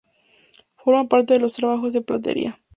[0.77, 2.59] Forma parte de los trabajos de platería.